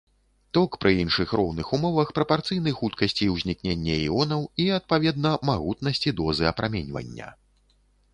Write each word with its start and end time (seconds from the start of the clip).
Ток 0.57 0.71
пры 0.83 0.91
іншых 1.01 1.33
роўных 1.39 1.67
умовах 1.77 2.13
прапарцыйны 2.19 2.73
хуткасці 2.79 3.27
ўзнікнення 3.33 3.97
іонаў 4.07 4.41
і, 4.63 4.65
адпаведна, 4.79 5.35
магутнасці 5.51 6.15
дозы 6.21 6.49
апраменьвання. 6.53 7.29